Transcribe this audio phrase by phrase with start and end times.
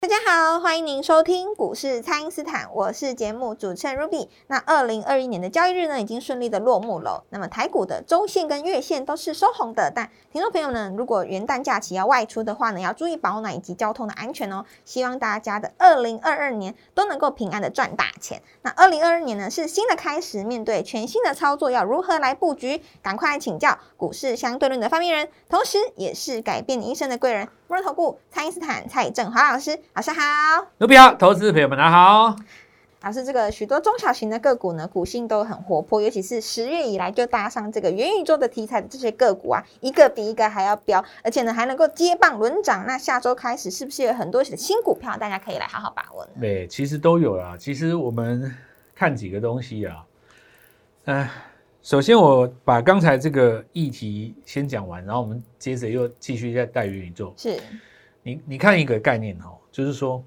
[0.00, 4.28] 大家好，欢迎您收听股市蔡因斯坦，我是节目主持人 Ruby。
[4.46, 7.24] 那二零二一年的交易日呢，已经顺利的落幕了。
[7.30, 14.64] 那么台股的周线跟月线都是收红的，但听众朋友呢，如果元旦假期要外出的话呢，要注意保暖以及交通的安全哦。
[14.84, 18.40] 希望大家的二零二二年都能够平安的赚大钱。
[18.62, 22.80] 那二零二二年呢，是新的开始，面对全新的操作，要如何来布局？
[23.02, 27.48] 赶快来请教股市相对论的发明人，同时也是改变你一生的贵人。
[27.68, 30.66] 摩尔投顾蔡英斯坦蔡振华老师，老师好。
[30.78, 32.34] 卢比好，投资朋友们大家好。
[33.02, 42.86] 老师，这个许多中小型的个股呢，股性都很活泼，尤其是十月以来就搭上这个元宇宙的题材的这些个股啊，一个比一个还要飙，而且呢还能够接棒轮涨。
[42.86, 46.30] 那下周开始是不是有很多的新股票，大家可以来好好把握呢？
[46.40, 47.54] 对，其实都有啦。
[47.60, 48.56] 其实我们
[48.94, 50.04] 看几个东西啊，
[51.04, 51.28] 嗯。
[51.80, 57.32] 首先，我把刚才这个议题先讲完，然后我们接着又继续再带元宇宙。
[57.36, 57.56] 是，
[58.22, 60.22] 你你看一个概念哈，就是说，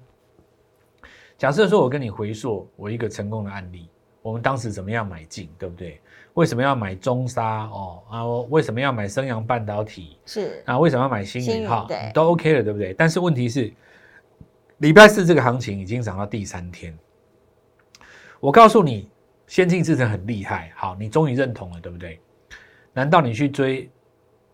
[1.38, 3.88] 假设说我跟你回溯我一个成功的案例，
[4.22, 6.00] 我们当时怎么样买进，对不对？
[6.34, 8.02] 为什么要买中沙哦？
[8.10, 10.16] 啊，为什么要买升阳半导体？
[10.24, 11.84] 是啊，为什么要买新宇哈？
[11.86, 12.92] 对，都 OK 了，对不对？
[12.94, 13.72] 但是问题是，
[14.78, 16.98] 礼拜四这个行情已经涨到第三天，
[18.40, 19.08] 我告诉你。
[19.52, 22.18] 先进制程很厉害，好，你终于认同了，对不对？
[22.94, 23.90] 难道你去追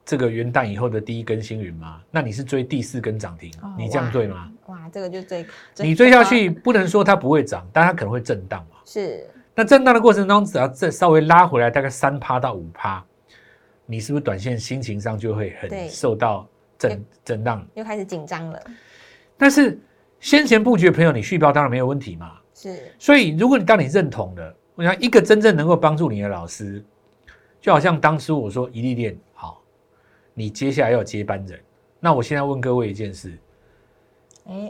[0.04, 2.02] 这个元旦以后的第一根星云吗？
[2.10, 4.50] 那你是追第四根涨停，你这样对吗？
[4.66, 5.46] 哇，这个就追，
[5.76, 8.78] 你追下去不能说它不会涨，但它可能会震荡嘛。
[8.84, 9.24] 是，
[9.54, 13.00] 那震荡的过程中，只要再稍微拉回来大概三趴到五趴，
[13.86, 16.44] 你是不是短线心情上就会很受到
[16.76, 17.64] 震震荡？
[17.74, 18.60] 又开始紧张了。
[19.36, 19.78] 但是
[20.18, 22.32] 先前布局的朋友，你续报当然没有问题嘛。
[22.52, 24.54] 是，所以如果你当你认同了。
[24.78, 26.80] 我想一个真正能够帮助你的老师，
[27.60, 29.60] 就好像当初我说一粒链好，
[30.34, 31.58] 你接下来要接班人。
[31.98, 33.36] 那我现在问各位一件事，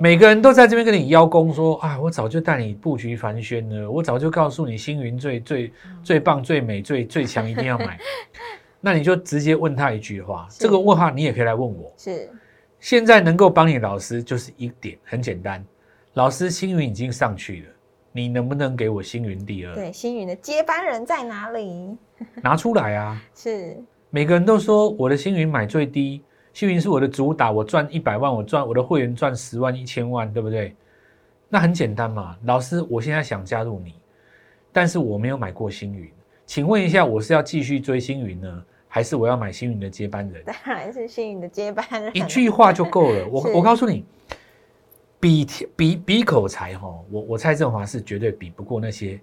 [0.00, 7.98] 每个人都在这边跟你邀功说啊，我早就带你布局凡轩了，我早就告诉你星云最最最棒、最美、最最强，一定要买。
[8.80, 11.92] 那你就直接问他一句话，这个问话你也可以来问我。
[11.98, 12.30] 是，
[12.80, 15.62] 现在能够帮你老师就是一点很简单，
[16.14, 17.66] 老师星云已经上去了。
[18.18, 19.74] 你能不能给我星云第二？
[19.76, 21.96] 对，星云的接班人在哪里？
[22.42, 23.22] 拿出来啊！
[23.32, 23.80] 是，
[24.10, 26.20] 每个人都说我的星云买最低，
[26.52, 30.74] 星云是我的主打，我赚一百万，我赚我的会员赚十万、一千万，对不对？
[31.48, 33.94] 那很简单嘛，老师，我现在想加入你，
[34.72, 36.10] 但是我没有买过星云，
[36.44, 40.42] 请问一下，我是要继续追星云呢，还是我要买星云的接班人？
[40.44, 43.28] 当然是星云的接班人，一句话就够了。
[43.28, 44.04] 我 我告诉你。
[45.20, 49.20] 比比比口才哈，我我蔡振华是绝对比不过那些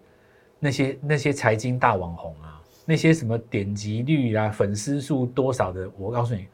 [0.59, 6.47] 那些那些财经大网红啊，那些什么点击率啊、粉丝数多少的，我告诉你。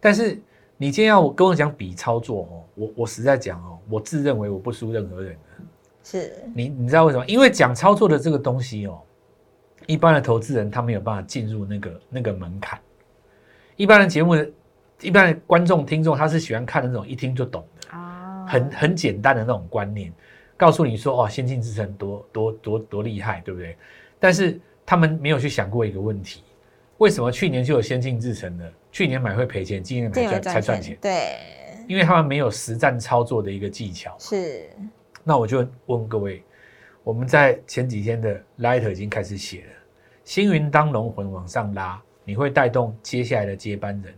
[0.00, 0.38] 但是
[0.76, 5.36] 你今天要跟我讲比操作哦，我我实在讲哦，我自认为我不输任何人
[6.02, 7.24] 是你你知道为什么？
[7.26, 9.00] 因为讲操作的这个东西哦，
[9.86, 12.78] 一般的投资人他没有办法进入那个那个门槛。
[13.76, 14.36] 一般的节目，
[15.00, 17.66] 一般的观众听众，他是喜欢看那种一听就懂。
[18.46, 20.12] 很很简单的那种观念，
[20.56, 23.76] 告诉你说哦，先进制程多多多多厉害，对不对？
[24.18, 26.42] 但是他们没有去想过一个问题：
[26.98, 28.72] 为什么去年就有先进制程的？
[28.92, 30.96] 去年买会赔钱，今年买赚才赚钱？
[31.00, 31.36] 对，
[31.88, 34.16] 因为他们没有实战操作的一个技巧。
[34.18, 34.70] 是。
[35.24, 36.42] 那我就问各位，
[37.02, 39.72] 我们在前几天的 Light 已经开始写了，
[40.22, 44.14] 星云当龙魂往上拉，你会带动接下来的接班人。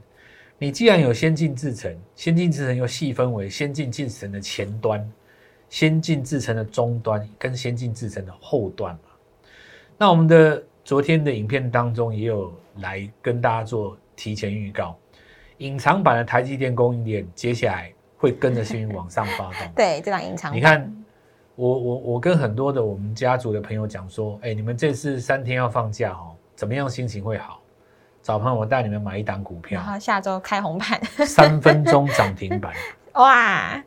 [0.58, 5.06] 你既然有先进制程，先进制程又细分为先进制程的前端、
[5.68, 9.00] 先进制程的终端跟先进制程的后端嘛？
[9.98, 14.96] 那我们的昨天的影片当中也有来跟大家做提前预告，
[15.58, 19.72] 隐藏版的台积电供应链接下来会跟着幸运往上发动。
[19.76, 20.54] 对，这档隐藏。
[20.54, 21.04] 你看，
[21.54, 27.60] 我我我跟很多的我们家族的朋友讲说，哎，你们这次三天要放假哦，怎么样心情会好？
[28.26, 32.72] 早盘我带你们买一档股票，然后下周开红盘，三分钟涨停板，
[33.14, 33.80] 哇！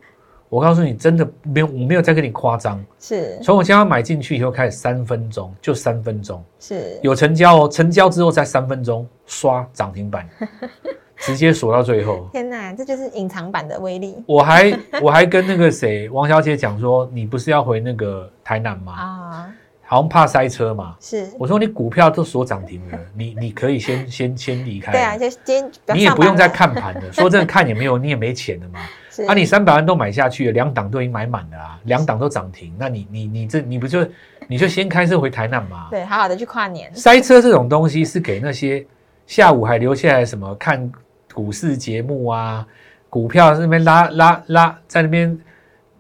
[0.47, 3.38] 我告诉你，真的没有，我没有在跟你夸张，是。
[3.44, 6.97] 从我将要买进去以后开始，三分钟就三分钟，是。
[7.03, 10.25] 有成交哦，成交之后再三分钟刷涨停板，
[11.19, 12.30] 直接锁到最后。
[12.31, 14.24] 天哪，这就是隐藏版的威力。
[14.25, 18.94] 我还我还跟那个谁王小姐讲说，你不是要回那个台南吗？
[18.94, 19.53] 啊！
[19.89, 20.95] 好像怕塞车嘛。
[21.00, 24.91] 是，我说你股票都锁涨停了， 你你可以先先先离开。
[24.91, 27.01] 对啊，就今天你也不用再看盘了。
[27.12, 28.80] 说真的，看也没有，你也没钱了嘛。
[29.09, 34.07] 是啊，你三百万都买下去了，两档都已经买满了啊，两档都涨停，那你你你这你不就
[34.47, 35.88] 你就先开车回台南嘛？
[35.89, 38.85] 对，好好的去跨年，塞车这种东西是给那些
[39.25, 40.92] 下午还留下来什么看
[41.33, 42.63] 股市节目啊，
[43.09, 45.35] 股票那边拉拉拉在那边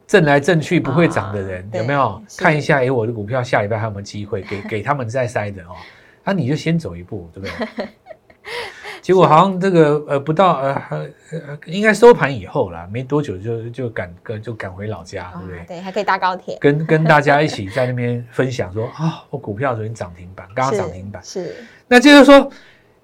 [0.09, 2.79] 震来震去不会涨的人，啊有没有看一下？
[2.81, 4.41] 哎，我的股票下礼拜还有没有机会？
[4.41, 5.75] 给 给他们再塞的哦，
[6.23, 7.87] 那、你就先走一步，对不对？
[9.03, 15.65] 结果好像这个呃不到呃呃呃应该收盘以后啦，没多久就就赶跟就赶回老家，对不对啊？
[15.67, 21.23] 对，还可以搭高铁，跟跟大家 一起在那边分享说啊，我股票昨天涨停板，刚刚是涨停板。
[21.23, 21.55] 是
[21.87, 22.51] 那就是说，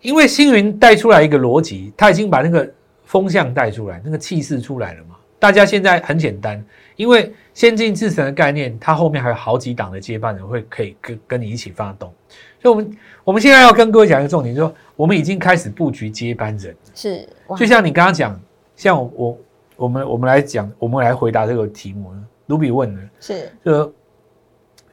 [0.01, 2.67] 因为星云带出来一个逻辑，他已经把那个
[3.03, 5.15] 风向带出来，那个气势出来了嘛。
[5.37, 6.63] 大家现在很简单，
[6.95, 12.13] 因为先进制程的概念，它后面还有好几档的接班人会可以跟跟你一起发动。
[12.61, 16.75] 所以，我们我们现在要跟各位讲一个重点，就是说我们已经开始布局接班人。
[16.93, 17.27] 是，
[17.57, 18.39] 就像你刚刚讲，
[18.75, 19.37] 像我我
[19.75, 22.11] 我们我们来讲，我们来回答这个题目。
[22.47, 23.91] 卢比问呢，是这个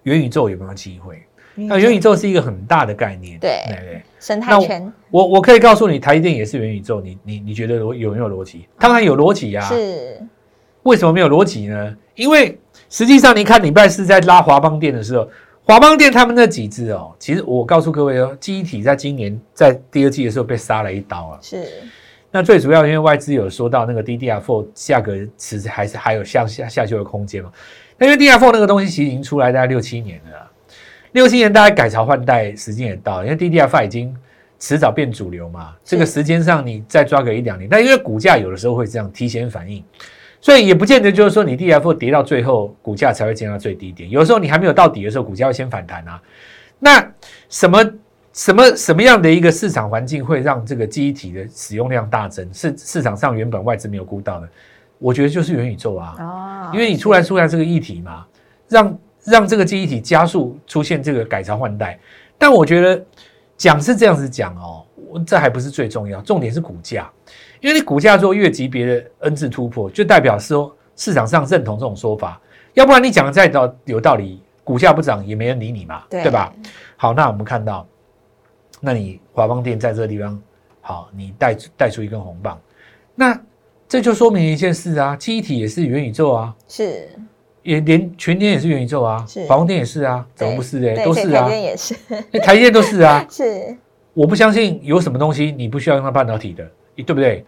[0.05, 1.22] 元宇宙有没有机会？
[1.55, 4.02] 那元宇宙是一个很大的概念，对对对。
[4.19, 8.66] 生态圈我我可以告诉你，台积电也是元宇宙，你你你觉得有有没有逻辑？
[8.78, 9.62] 当然有逻辑啊。
[9.69, 10.19] 是
[10.84, 11.96] 为什么没有逻辑呢？
[12.14, 12.58] 因为
[12.90, 15.29] 实际上你看礼拜四在拉华邦电的时候，
[15.64, 21.38] 华邦电他们那几只哦，其实我告诉各位哦，记忆体在今年在第二季的时候被杀了一刀啊。
[21.40, 21.64] 是
[22.31, 27.52] 那最主要因为外资有说到那个 DDR4 价格其实还是还有向下下修的空间嘛。
[27.99, 30.50] 那因为 DDR4 那个东西其实已经出来大概六七年了啦，
[31.12, 34.17] 六七年大概改朝换代时间也到了，因为 DDR5 已经
[34.58, 35.75] 迟早变主流嘛。
[35.84, 39.84] 这个时间上你再抓个一两年，但因为股价有的时候会这样提前反应，
[40.42, 46.20] 所以也不见得就是说你 DDR4 跌到最后股价才会见到最低点，有的时候你还没有到底的时候，股价会先反弹啊。
[46.80, 47.12] 那
[47.48, 47.92] 什么
[48.32, 52.52] 什么什么样的一个市场环境会让这个记忆体的使用量大增？
[52.52, 54.48] 是市场上原本外资没有估到的，
[54.98, 56.16] 我觉得就是元宇宙啊。
[56.18, 58.26] 哦，因为你突然出来这个议题嘛，
[58.68, 61.96] 让让这个记忆体加速出现这个改朝换代。
[62.36, 63.00] 但我觉得
[63.56, 67.08] 讲是这样子讲哦，我这还不是最重要，重点是股价，
[67.62, 72.38] 因为你股价做越级别的 N 字突破，就代表说市场上认同这种说法，
[72.74, 76.24] 要不然你讲的再道有道理，股价不涨也没人理你嘛，对。
[76.24, 76.52] 对吧？
[76.96, 77.86] 好，那我们看到，
[78.80, 80.42] 那你华邦电在这个地方，
[80.80, 82.60] 好，你带带出一根红棒，
[83.14, 83.40] 那
[83.88, 87.08] 这就说明一件事啊，记忆体也是元宇宙啊，是。
[87.62, 89.46] 也连全天也是元宇宙啊，是。
[89.46, 90.96] 华邦电也是啊，怎么不是呢？
[90.96, 91.42] 对都是啊。
[91.42, 91.94] 台，电也是。
[92.32, 93.24] 那台积电都是啊。
[93.30, 93.76] 是。
[94.14, 97.44] 我不相信有什么东西你不需要用到半导体的，对不对？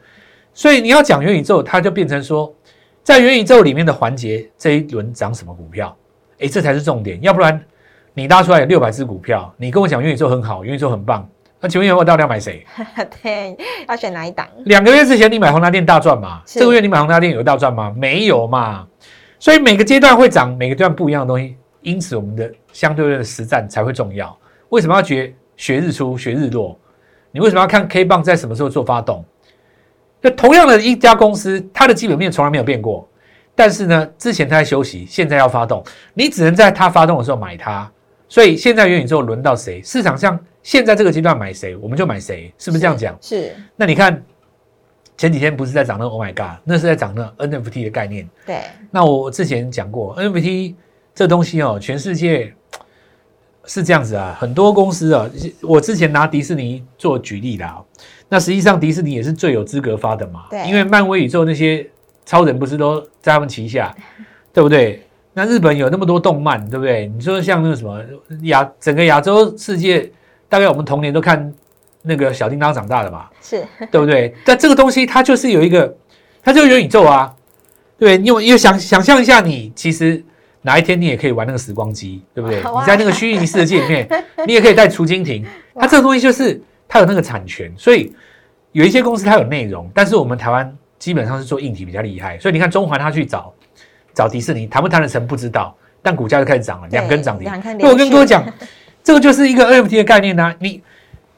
[0.53, 2.55] 所以你要讲元宇宙，它就变成说，
[3.03, 5.95] 在元宇宙里面的环节，这一轮涨什么股票？
[6.39, 7.21] 诶，这才是重点。
[7.23, 7.61] 要不然
[8.15, 11.29] 你拉出来六百只股票，你跟我讲元宇宙很好，元宇宙很棒，
[11.61, 12.65] 那请问我到底要买谁？
[13.23, 13.57] 对，
[13.89, 14.47] 要选哪一档？
[14.67, 16.41] 两个月之前你买宏达电大赚嘛？
[16.47, 17.93] 是这个月你买宏达电有大赚吗？
[17.97, 18.87] 没有嘛。
[19.41, 24.35] 所以每个阶段会涨，每个阶段不一样的东西，因此我们的相对论的实战才会重要。
[24.71, 26.79] 为什么要学学日出、学日落？
[27.31, 29.25] 你为什么要看 K 棒在什么时候做发动？
[30.25, 33.07] 那同样的一家公司，它的基本面从来没有变过，
[33.55, 35.85] 但是呢，之前它在休息，现在要发动，
[36.15, 37.91] 你只能在它发动的时候买它。
[38.27, 39.83] 所以现在元宇宙轮到谁？
[39.83, 43.15] 市场上现在这个阶段买谁，我们就买谁，是不是这样讲？
[43.21, 44.25] 是，那你看
[45.19, 48.27] 前几天不是在涨那个 Oh my God，那是在涨那 NFT 的概念。
[48.47, 50.75] 对，那我之前讲过 NFT
[51.15, 52.51] 这东西哦，全世界
[53.67, 55.29] 是这样子啊，很多公司啊，
[55.63, 57.83] 我之前拿迪士尼做举例啦。
[58.29, 61.87] 那实际上迪士尼也是最有资格发的嘛，对因为漫威宇宙那些
[62.25, 63.95] 超人不是都在他们旗下，
[64.53, 65.07] 对不对？
[65.35, 67.07] 那日本有那么多动漫，对不对？
[67.07, 68.01] 你说像那个什么
[68.43, 70.11] 亚整个亚洲世界，
[70.49, 71.53] 大概我们童年都看
[72.03, 74.35] 那个小叮当长大的嘛，是对不对？
[74.45, 75.93] 但这个东西它就是有一个，
[76.43, 77.35] 它就是元宇宙啊，
[77.99, 80.25] 对，你有因为想想象一下你，其实
[80.67, 82.57] 哪一天你也可以玩那个时光机，对不对？
[82.57, 84.09] 你在那个虚拟世界里面，
[84.47, 85.45] 你也可以带除蜻蜓，
[85.75, 88.11] 它这个东西就是它有那个产权，所以
[88.73, 93.53] 有一些公司它有内容，但是我们台湾基本上是做硬体比较厉害，所以你看中环它去找
[94.15, 97.47] 找迪士尼，谈不谈得成不知道，但股价就开始涨了，两根涨停。
[97.79, 98.43] 那我跟各位讲，
[99.03, 100.83] 这个就是一个 NFT 的概念呢、你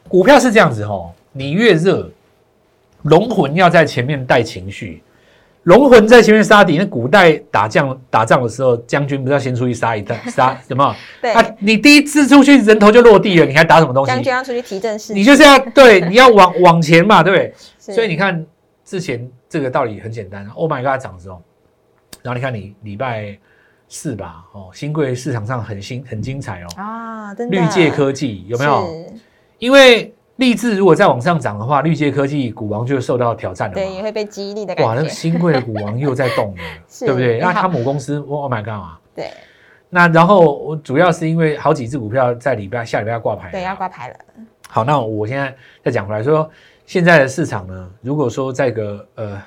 [0.07, 2.09] 股票是这样子哦，你越热，
[3.03, 5.03] 龙魂要在前面带情绪，
[5.67, 10.95] 龙魂在前面杀敌，那古代打仗打仗的时候，将军不是要先出去杀一仗， 杀什么？
[11.21, 14.13] 对，啊，你第一次出去人头就落地了，你还打什么东西？
[14.13, 17.53] 将军要出去提振士气，你就是要对，你要往 往前嘛，对不对？
[17.79, 18.47] 所以你看
[18.85, 21.43] 之前这个道理很简单，Oh my God 涨的时候，
[22.23, 23.37] 然后你看你礼拜
[23.89, 29.05] 四吧，哦，新贵市场上很新很精彩哦，啊，真的绿界科技有没有？
[29.59, 34.03] 因为立志如果再往上涨的话，绿界科技股王就受到挑战了对，也。
[34.03, 37.39] 会被激励的感哇，那个，新贵的股王又在动了， 是对不对？
[37.39, 39.01] 那他母公司，Oh my God 啊！
[39.15, 39.31] 对
[39.89, 44.17] 那然后我主要是因为好几只股票在礼拜下礼拜要挂牌了，对，要挂牌了，
[44.69, 46.51] 好，那我现在再讲回来说，
[46.85, 49.43] 现在的市场呢，如果说在个呃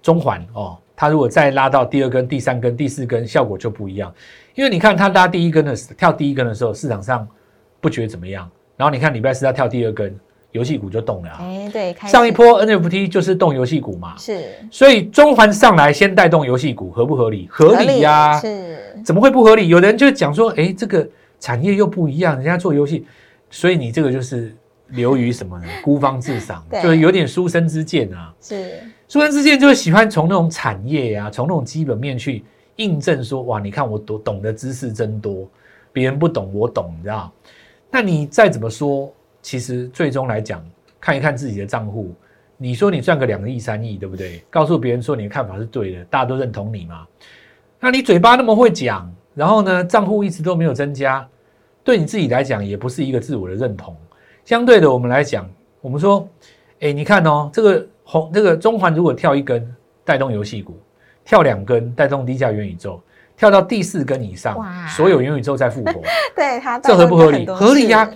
[0.00, 4.12] 中环哦，它如果再拉到第二根、第三根、第四根，效果就不一样。
[4.54, 7.26] 因为你看它拉第一根的时跳第一根的时候，市场上
[7.80, 10.14] 不觉得怎么样，然后你看礼拜四它跳第二根，
[10.52, 11.38] 游戏股就动了啊。
[11.40, 17.46] 哎，对，上一波 NFT 就是动游戏股嘛，是所以中环上来先带动游戏股，合不合理？
[17.50, 19.68] 合理呀、是怎么会不合理？
[19.68, 21.06] 有人就讲说，哎，这个
[21.40, 23.04] 产业又不一样，人家做游戏，
[23.50, 24.54] 所以你这个就是
[24.88, 25.66] 流于什么呢？
[25.82, 28.32] 孤芳自赏，就是有点书生之见啊。
[28.40, 32.44] 是书生之见就是喜欢从那种产业啊，从那种基本面去
[32.76, 35.48] 印证说，哇，你看我懂懂的知识真多，
[35.92, 37.30] 别人不懂我懂，你知道？
[37.94, 40.60] 那你再怎么说，其实最终来讲，
[41.00, 42.12] 看一看自己的账户，
[42.56, 44.42] 你说你赚个两个亿、三亿，对不对？
[44.50, 47.06] 告诉别人说你的看法是对的，大家都认同你嘛？
[47.78, 51.24] 那你嘴巴那么会讲，然后呢，账户一直都没有增加，
[51.84, 53.96] 对你自己来讲也不是一个自我的认同。
[54.44, 55.48] 相对的，我们来讲，
[55.80, 56.28] 我们说，
[56.80, 59.72] 哎，你看哦，这个红这个中环如果跳一根
[60.04, 60.76] 带动游戏股，
[61.24, 63.00] 跳两根带动低价元宇宙，
[63.36, 64.56] 跳到第四根以上，
[64.88, 65.92] 所有元宇宙再复活，
[66.34, 67.46] 对它这合不合理？
[67.46, 68.12] 合理呀、事。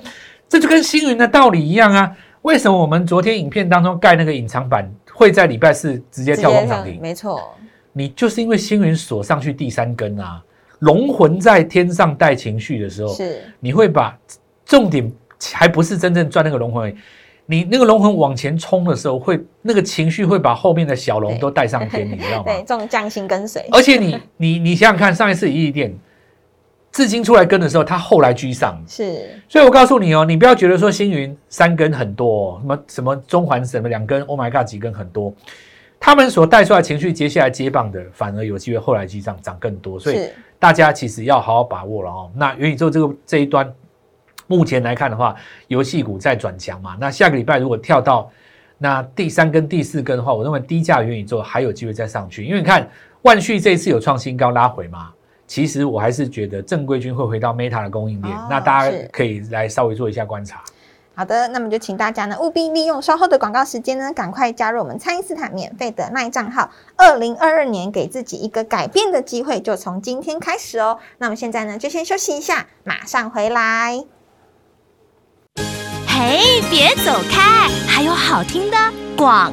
[0.48, 2.10] 这就跟星云的道理一样啊。
[2.42, 6.98] 为什么我们昨天影片当中盖那个隐藏版会在礼拜四直接跳空涨停？
[7.02, 7.54] 没错，
[7.92, 10.40] 你就是因为星云锁上去第三根啊，
[10.78, 13.42] 龙魂在天上带情绪的时候，是。
[13.60, 14.16] 你会把
[14.64, 15.12] 重点
[15.52, 16.94] 还不是真正赚那个龙魂而已，
[17.50, 22.44] 你那个龙魂往前冲的时候，会那个情绪会把后面的小龙都带上天， 你知道吗？
[22.44, 25.96] 对，这种匠心跟随，而且你你你想想看，上一次一亿店
[26.92, 35.32] 至今出来跟的时候，它后来居上，是所以我告诉你哦，你不要觉得说星云三根很多、哦，什么什么中环什么两根，Oh my god 几根很多，
[35.98, 40.28] 他们所带出来情绪，接下来接棒的反而有机会后来居上涨更多，所以
[40.58, 42.30] 大家其实要好好把握了哦。
[42.34, 43.72] 那元宇宙这个这一端，
[44.48, 45.36] 目前来看的话，
[45.68, 48.28] 游戏股在转强嘛，那下个礼拜如果跳到
[48.78, 52.88] 那第三根、第四根的话，我认为低价元宇宙还有机会再上去，因为你看
[53.22, 55.12] 万旭这一次有创新高拉回嘛。
[55.46, 60.62] 其实我还是觉得正规军会回到 Meta 的供应链，哦那大家可以来稍微做一下观察。
[61.14, 66.70] 好的，那么就请大家呢务必利用稍后的广告时间呢，赶快加入我们蔡因斯坦免费的赖账号。
[66.96, 70.98] 二零二二年给自己一个改变的机会，就从今天开始哦。
[71.16, 74.04] 那么现在呢，就先休息一下，马上回来。
[76.20, 78.76] 嘿，别走开，还有好听的
[79.16, 79.52] 广。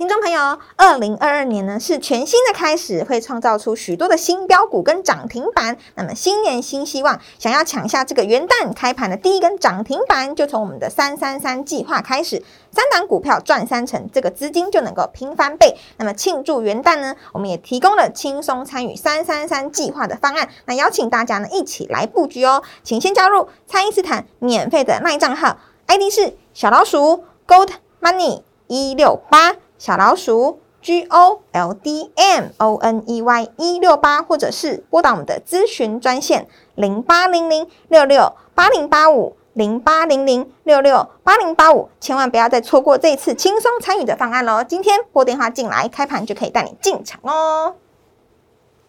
[0.00, 5.76] 听众朋友，二零二二年呢是全新的开始，会创造出许多的新标股跟涨停板。
[5.94, 12.42] 那么新年新希望，想要抢下这个元旦开盘的第一根涨停板，就从我们的三三三计划开始，
[12.72, 15.76] 三档股票赚三成，这个资金就能够拼翻倍。
[15.98, 22.62] 那么庆祝元旦呢，我们也提供了轻松参与三三三计划的方案，那邀请大家呢一起来布局哦。
[22.82, 29.56] 请先加入蔡因斯坦免费的赖账号，ID 是小老鼠 Gold Money 一六八。
[29.80, 44.62] 小老鼠 G O L D M O N E Y 一六八，或者是拨打我们的咨询专线零八零零六六八零八五零八零零六六八零八五，千万不要再错过这一次轻松参与的方案喽！
[44.62, 47.76] 今天拨电话进来，开盘就可以带你进场哦。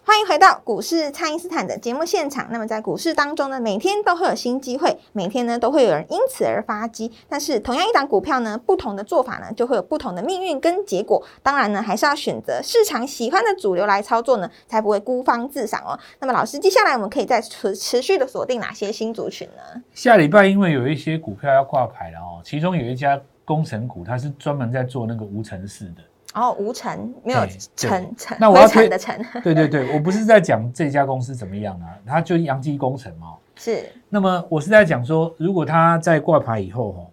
[0.04, 2.48] 欢迎回到股市蔡因斯坦的节目现场。
[2.50, 7.12] 那么在股市当中呢，每天都会有新机会，每天呢都会有人因此而发迹。
[7.28, 11.22] 但是同样一档股票呢，不同的做法呢，就会有不同的命运跟结果。
[11.40, 15.96] 当然呢，还是要选择市场喜欢的主流来操作呢，才不会孤芳自赏哦。
[16.18, 19.82] 那么老师，接下来我们可以再持持续的锁定哪些新族群呢？
[19.94, 26.02] 下礼拜因为有一些股票要挂牌了哦，其中有一家工程股，它是专门在做那个无尘室的。
[26.34, 33.34] 哦，无尘没有对尘尘，那我要推的尘 对对对，我不是在讲这家公司怎么样啊，它就是阳基工程嘛。
[33.54, 37.06] 是那么我是在讲说，如果它在挂牌以后哈，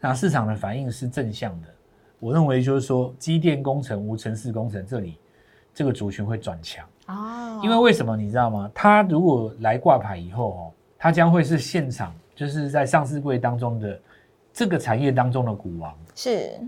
[0.00, 1.68] 那市场的反应是正向的，
[2.18, 5.18] 我认为就是说，机电工程、无尘室工程这里
[5.74, 6.84] 这个族群会转强。
[7.08, 8.70] 哦，因为为什么你知道吗？
[8.74, 14.00] 它如果来挂牌以后哦，它将会是现场就是在上市柜当中的
[14.52, 16.58] 这个产业当中的股王，是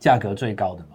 [0.00, 0.93] 价格最高的嘛。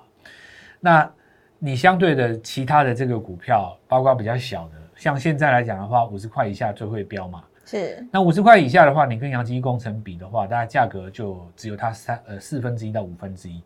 [0.80, 1.12] 那
[1.58, 7.44] 你相对的其他的这个股票，包括比较小的，像现在来讲的话，五十块以下最会飙嘛。
[7.66, 13.62] 是那五十块以下的话，你跟阳基工程比的话，大概价格就只有它三呃四分之一到五分之一。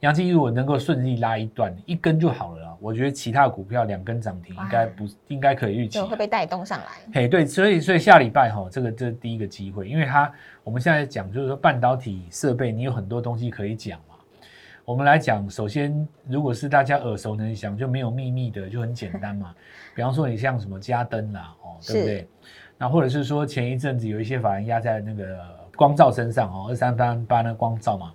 [0.00, 2.76] 阳基如果能够顺利拉一段，一根就好了啦。
[2.80, 6.04] 我觉得其他的股票两根涨停应该不应该可以预期啊。
[6.04, 6.86] 会被带动上来。
[7.12, 14.09] 嘿，对，所以所以下礼拜哈，这个这是第一个机会，因为它我们现在讲就是说半导体设备，你有很多东西可以讲嘛。
[14.84, 19.54] 我们来讲，首先如果是大家耳熟能详，就没有秘密的，就很简单嘛。
[19.94, 22.28] 比方说你像什么嘉登啦，哦，对不对？
[22.78, 25.38] 那或者是说前一阵子有一些法人压在那个
[25.76, 28.12] 光照身上哦，二三八八那光照嘛，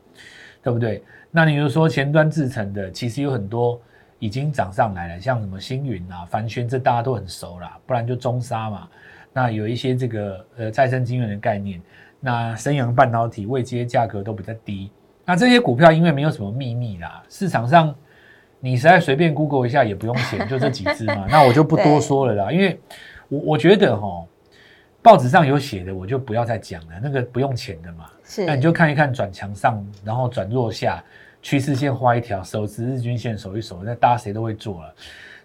[0.64, 1.04] 对不对？
[1.32, 3.80] 那你就说前端制成的，其实有很多
[4.20, 8.88] 已经涨上来了，像什么星云啊、凡轩，这大家都很熟啦，不然就中沙嘛。
[9.32, 11.82] 那有一些这个呃再生晶圆的概念，
[12.20, 14.92] 那升阳半导体位阶价格都比较低。
[15.26, 17.94] 那这些股票因为没有什么秘密啦，市场上
[18.60, 21.26] 你实在随便 Google 一下也不用钱，就这几只嘛。
[21.32, 22.80] 那我就不多说了啦，因为
[23.28, 24.24] 我我觉得哈，
[25.02, 28.06] 报纸上有写的我就不要再讲了，那个不用钱的嘛。
[28.24, 31.04] 是，那你就看一看转强上，然后转弱下，
[31.42, 34.96] 趋势线画一条，手持日均线守一守，那大家谁都会做了。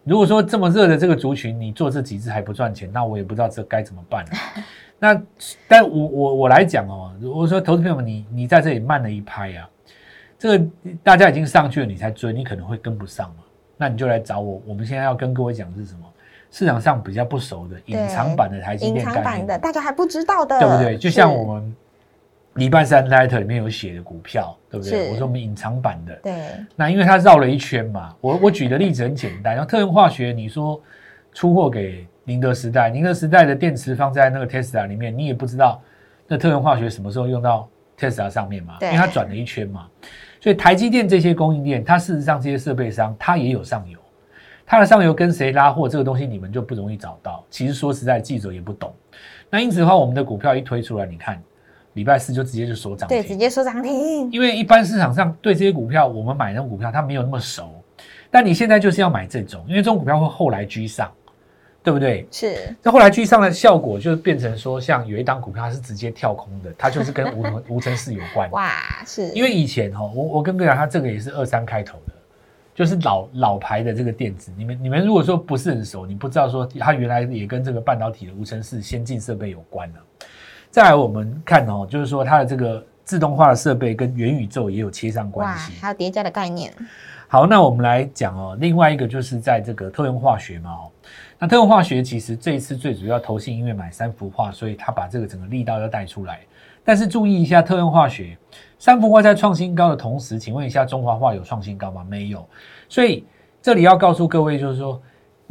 [0.05, 4.31] 如果说这么热的这个族群，你做这几只还不赚钱，那我也不知道这该怎么办了。
[4.99, 5.23] 那
[5.69, 9.69] 但我我我来讲哦，如果说投资朋友们你你在这里慢了一拍啊，
[10.39, 10.67] 这个
[11.03, 13.45] 大家已经上去了，你才追，你可能会跟不上嘛。
[13.77, 16.01] 那你就来找我，我们现在要跟各位讲的是什么？
[16.51, 20.99] 市场上比较不熟的隐藏版的台积隐电概念藏版的，大家还不知道的，对不对？
[20.99, 21.77] 就像我们
[22.55, 25.11] 礼拜三 letter 里面有写的股票，对不对？
[25.11, 26.35] 我说我们隐藏版的，对
[26.75, 28.15] 那因为它绕了一圈嘛。
[28.21, 30.81] 我我举的例子很简单，然后特用化学，你说
[31.33, 35.81] 出货给宁德时代，宁德时代的电池放在那个 Tesla 里面，你也不知道
[36.27, 39.87] 那特用化学什么时候用到 Tesla 上面嘛，因对为它转了一圈嘛。
[40.41, 43.99] 所以台积电这些供应链，它事实上这些设备商，它也有上游。
[44.65, 47.45] 它的上游跟谁拉货，这个东西你们就不容易找到。
[47.51, 48.95] 其实说实在，记者也不懂。
[49.51, 51.43] 那因此的话，我们的股票一推出来，你看
[52.01, 57.71] 礼拜四就直接就锁涨停，对，直接说涨停，因为一般市场上对这些股票，我们买那种股票，它没有那么熟。
[58.31, 61.13] 但你现在就是要买这种，因为这种股票会后来居上，
[61.83, 62.27] 对不对？
[62.31, 68.51] 是那后来居上的效果就变成说，像有一档股票它是直接跳空的，它就是跟无无尘室有关。
[68.53, 68.73] 哇，
[69.05, 72.15] 是因为以前哈、我我跟各位讲，它这个也是二三开头的，
[72.75, 74.51] 就是老老牌的这个电子。
[74.57, 79.99] 你们你们如果说不是很熟，你不知道说它原来也跟这个半导体的无尘室先进设备有关呢、
[80.71, 85.73] 再来我们看哦，就是说它的这个自动化的设备跟元宇宙也有切上关哇，系。
[85.81, 86.73] 还有叠加的概念，
[87.27, 90.91] 好，那我们来讲哦，另外一个就是在这个特用化学嘛哦，
[91.39, 96.41] 那特用化学其实这一次最主要投信因为买三幅画，所以他把这个整个力道要带出来。
[96.85, 98.37] 但是注意一下，特用化学
[98.79, 102.05] 三幅画在创新高的同时，请问一下中华画有创新高吗？
[102.09, 102.47] 没有。
[102.89, 103.25] 所以
[103.61, 105.01] 这里要告诉各位，就是说，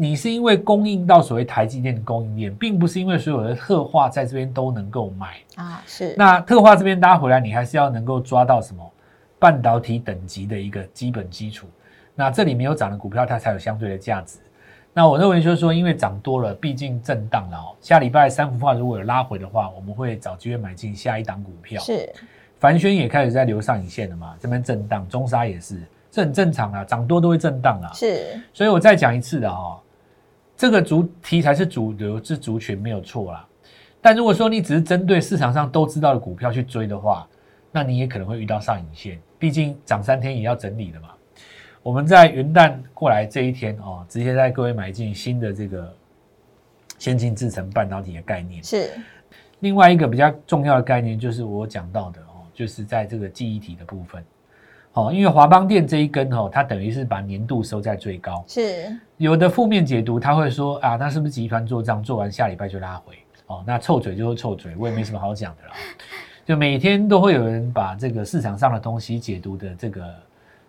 [0.02, 5.36] 你是因为供应到所谓台积电的供应链，并不是因为所有的特化在这边都能够买。
[5.56, 8.82] 啊，是那特化这边搭回来，你还是要能够抓到什么
[9.38, 11.68] 半导体等级的一个基本基础。
[12.16, 14.40] 那这里没有涨的股票，它才有相对的价值。
[14.94, 17.76] 那我认为就是说，因为涨多了，毕竟震荡了哦。
[17.82, 21.82] 下礼拜三幅画如果有拉回的话，我们会找机会买进下一档股票。
[21.82, 22.10] 是
[22.58, 25.78] 凡轩也开始在留上影线了嘛，这边震荡，中沙也是，
[26.10, 27.92] 这很正常啊，涨多都会震荡啊。
[27.94, 29.78] 是所以我再讲一次的哈、
[30.60, 33.48] 这个主题材是主流是族群没有错啦。
[34.02, 37.26] 但如果说你只是针对市场上都知道的股票去追的话，
[37.72, 41.12] 那你也可能会遇到上影线，毕竟涨三天也要整理的嘛。
[41.82, 45.96] 我们在元旦过来这一天哦，直接带各位买进新的这个
[46.98, 48.62] 先进制程半导体的概念。
[48.62, 48.92] 是
[49.62, 54.22] 另外一个比较重要的概念就是我讲到的哦，就是在这个记忆体的部分。
[55.00, 58.44] 哦，因为华邦电这一根哦，它等于是把年度收在最高。
[58.48, 63.16] 是有的负面解读，他会说啊，那是不是集团做账，做完下礼拜就拉回？
[63.48, 65.74] 哦，那臭嘴就是臭嘴，我也没什么好讲的啦。
[66.46, 70.04] 就每天都会有人把这个市场上的东西解读的这个，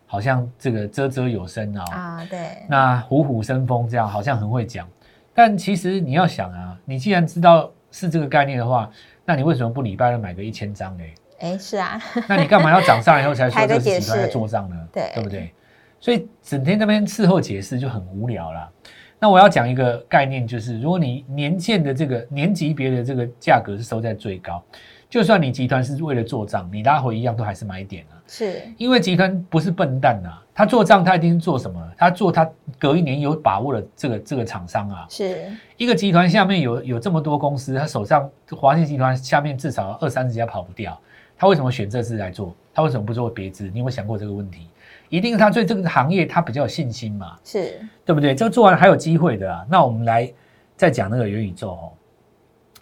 [0.06, 2.38] 好像这个遮遮有声啊，啊，对，
[2.68, 4.86] 那虎虎生风这样，好像很会讲。
[5.34, 8.90] 但其实你要想啊，你既然知道是这个概念的话，
[9.24, 11.14] 那你为什么不礼拜二买个一千张嘞？
[11.40, 14.76] 哎，是啊，那你干嘛要涨上来以后才说这是集团在做账呢？
[14.92, 15.52] 对对不对？
[15.98, 18.70] 所以整天那边事后解释就很无聊啦。
[19.18, 24.62] 那我要讲一个概念，就是如果你年限的这个年级别的这个价格是收在最高，
[25.10, 28.16] 就算你集团是为了做账，你拉回一样都还是买点啊。
[28.26, 31.78] 是因为集团不是笨蛋呐、他做账他一定是做什么？
[31.98, 32.48] 他做他
[32.78, 35.06] 隔一年有把握的这个这个厂商啊。
[35.10, 40.98] 是一个集团下面有有这么多公司，他手上华信集团下面至少二三十家跑不掉，
[41.40, 42.54] 他为什么选这支来做？
[42.74, 43.64] 他为什么不做别支？
[43.70, 44.68] 你有没有想过这个问题？
[45.08, 48.34] 一定是他对这个行业他比较有信心嘛，是对不对？
[48.34, 49.66] 这个做完还有机会的啊。
[49.66, 50.30] 那我们来
[50.76, 51.92] 再讲那个元宇宙哦，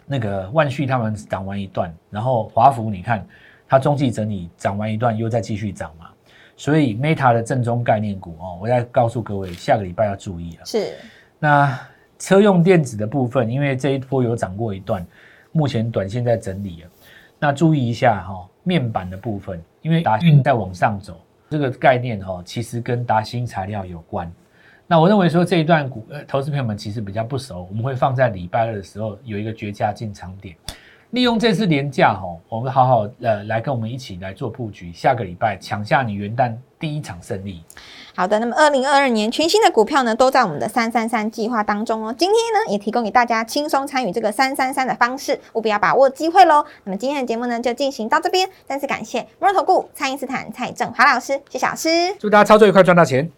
[0.05, 3.25] 那个万旭他们涨完一段，然后华孚你看
[3.65, 6.09] 它中继整理涨完一段又再继续涨嘛，
[6.57, 10.65] 所以 Meta 的正宗概念股哦，我再告诉各位，下个礼拜要注意了。
[10.65, 10.95] 是，
[11.39, 11.79] 那
[12.19, 15.07] 车用电子的部分，因为这一波有涨过一段，
[15.53, 16.89] 目前短线在整理了。
[17.39, 21.17] 那注意一下哈，面板的部分，因为达运在往上走，
[21.49, 24.29] 这个概念哈，其实跟达新材料有关。
[24.85, 30.55] 那我认为说这一段股，呃，投资朋友们其实比较不熟，我们会放在礼拜二的时候有一个绝佳进场点。
[31.11, 37.63] 利用这次廉价哈，我们好好呃来跟我们一起来做布局，下个礼拜抢下你元旦第一场胜利。
[38.15, 42.13] 好的，那么二零二二年全新的股票呢，都在我们的三三三计划当中哦。
[42.17, 46.65] 今天呢，也提供给大家轻松参与这个三三三的方式，务必要把握机会喽。
[46.83, 51.89] 那么今天的节目呢，就进行到这边，再次感谢摩尔投顾蔡因斯坦蔡振华老师，谢谢老师。
[52.19, 53.29] 祝大家操作愉快，赚大钱！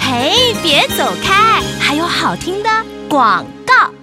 [0.00, 2.68] 嘿，别走开，还有好听的
[3.08, 3.99] 广告。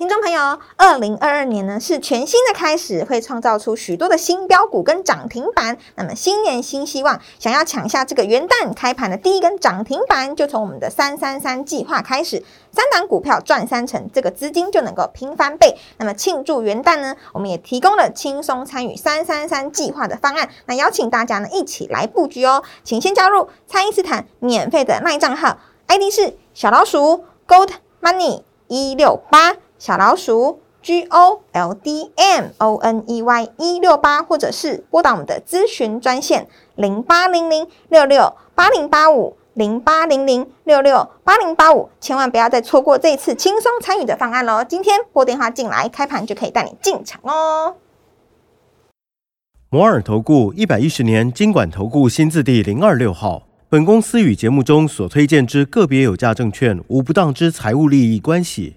[0.00, 5.76] 听众朋友，二零二二年呢是全新的开始，会创造出许多的新标股跟涨停板。
[5.94, 15.76] 那么新年新希望，想要抢下这个元旦开盘的第一根涨停板，就从我们的三三三计划开始，三档股票赚三成，这个资金就能够拼翻倍。
[15.98, 25.58] 那么庆祝元旦呢，我们也提供了轻松参与三三三计划的方案，那邀请大家呢一起来布局哦，请先加入蔡因斯坦免费的耐账号
[25.88, 29.56] ，ID 是小老鼠 Gold Money 一六八。
[29.80, 44.62] 小老鼠 G O L D M O N E Y 一六八，或者是拨打我们的咨询专线零八零零六六八零八五零八零零六六八零八五，千万不要再错过这一次轻松参与的方案喽！
[44.62, 47.76] 今天拨电话进来，开盘就可以带你进场哦。
[49.70, 58.76] 摩尔投顾一百一十年经管投顾新字第零二六号，本公司与节目中所推荐之个别有价证券无不当之财务利益关系。